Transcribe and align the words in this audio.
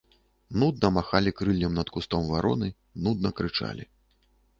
Нудна 0.61 0.89
махалі 0.95 1.33
крыллем 1.41 1.75
над 1.79 1.91
кустом 1.97 2.23
вароны, 2.31 2.71
нудна 3.09 3.29
крычалі. 3.41 3.85